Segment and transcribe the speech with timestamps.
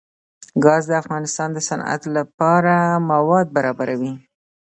[0.63, 2.75] ګاز د افغانستان د صنعت لپاره
[3.11, 4.13] مواد برابروي.